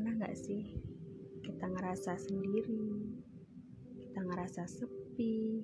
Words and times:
Pernah 0.00 0.16
gak 0.16 0.32
sih 0.32 0.80
kita 1.44 1.68
ngerasa 1.68 2.16
sendiri, 2.16 3.04
kita 4.00 4.24
ngerasa 4.24 4.64
sepi. 4.64 5.60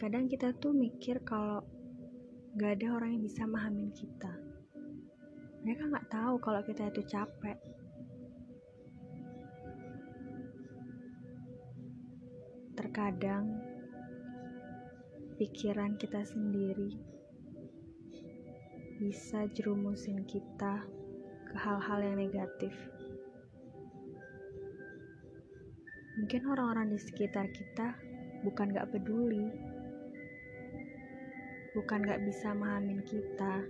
Kadang 0.00 0.32
kita 0.32 0.56
tuh 0.56 0.72
mikir 0.72 1.20
kalau 1.28 1.60
gak 2.56 2.80
ada 2.80 2.96
orang 2.96 3.20
yang 3.20 3.28
bisa 3.28 3.44
memahami 3.44 3.92
kita. 3.92 4.32
Mereka 5.60 5.92
gak 5.92 6.08
tahu 6.08 6.40
kalau 6.40 6.64
kita 6.64 6.88
itu 6.88 7.04
capek. 7.04 7.60
Terkadang 12.80 13.60
pikiran 15.36 16.00
kita 16.00 16.24
sendiri 16.24 17.17
bisa 18.98 19.46
jerumusin 19.54 20.26
kita 20.26 20.82
ke 21.46 21.54
hal-hal 21.54 22.02
yang 22.02 22.18
negatif. 22.18 22.74
Mungkin 26.18 26.42
orang-orang 26.50 26.90
di 26.90 26.98
sekitar 26.98 27.46
kita 27.54 27.94
bukan 28.42 28.74
gak 28.74 28.90
peduli, 28.90 29.54
bukan 31.78 32.02
gak 32.02 32.26
bisa 32.26 32.50
memahami 32.58 32.98
kita, 33.06 33.62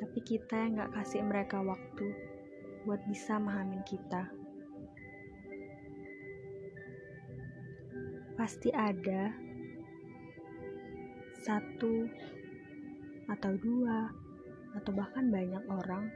tapi 0.00 0.18
kita 0.24 0.64
yang 0.64 0.80
gak 0.80 0.96
kasih 0.96 1.20
mereka 1.20 1.60
waktu 1.60 2.08
buat 2.88 3.04
bisa 3.04 3.36
memahami 3.36 3.84
kita. 3.84 4.32
Pasti 8.40 8.72
ada 8.72 9.28
satu 11.44 12.08
atau 13.26 13.52
dua 13.58 14.10
atau 14.76 14.92
bahkan 14.92 15.32
banyak 15.32 15.64
orang 15.66 16.06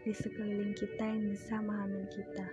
di 0.00 0.16
sekeliling 0.16 0.72
kita 0.72 1.04
yang 1.04 1.28
bisa 1.28 1.60
memahami 1.60 2.08
kita. 2.08 2.46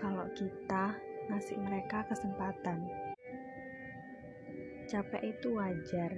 Kalau 0.00 0.24
kita 0.32 0.96
ngasih 1.28 1.60
mereka 1.60 2.08
kesempatan. 2.08 2.88
Capek 4.88 5.22
itu 5.36 5.48
wajar. 5.54 6.12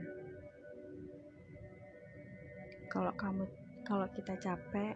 Kalau 2.87 3.13
kamu 3.19 3.45
kalau 3.83 4.07
kita 4.15 4.39
capek 4.39 4.95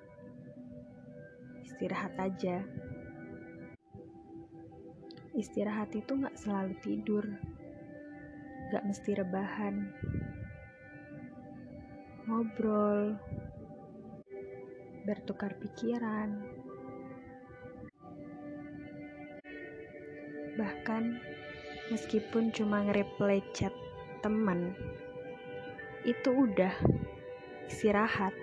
istirahat 1.66 2.14
aja. 2.16 2.62
Istirahat 5.38 5.94
itu 5.94 6.18
nggak 6.18 6.34
selalu 6.34 6.74
tidur, 6.82 7.22
nggak 8.70 8.86
mesti 8.90 9.10
rebahan 9.14 9.74
ngobrol, 12.28 13.16
bertukar 15.08 15.56
pikiran, 15.56 16.44
bahkan 20.60 21.16
meskipun 21.88 22.52
cuma 22.52 22.84
nge-replay 22.84 23.40
chat 23.56 23.72
teman, 24.20 24.76
itu 26.04 26.28
udah 26.28 26.76
istirahat. 27.64 28.36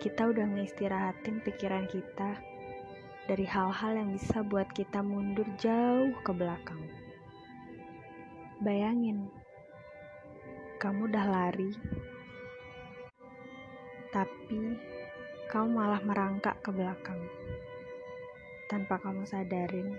Kita 0.00 0.32
udah 0.32 0.48
ngeistirahatin 0.48 1.44
pikiran 1.44 1.84
kita 1.84 2.40
dari 3.28 3.44
hal-hal 3.44 3.92
yang 3.92 4.16
bisa 4.16 4.40
buat 4.40 4.72
kita 4.72 5.04
mundur 5.04 5.44
jauh 5.60 6.16
ke 6.24 6.32
belakang. 6.32 6.80
Bayangin, 8.64 9.28
kamu 10.80 11.12
udah 11.12 11.26
lari 11.28 11.74
tapi 14.08 14.76
kamu 15.48 15.68
malah 15.68 16.00
merangkak 16.04 16.60
ke 16.64 16.70
belakang 16.72 17.20
tanpa 18.68 19.00
kamu 19.00 19.24
sadarin. 19.24 19.96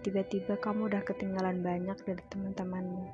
Tiba-tiba 0.00 0.56
kamu 0.56 0.88
udah 0.88 1.04
ketinggalan 1.04 1.60
banyak 1.60 1.96
dari 2.08 2.24
teman-temanmu. 2.32 3.04